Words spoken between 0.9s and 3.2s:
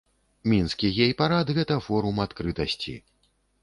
гей-прайд гэта форум адкрытасці.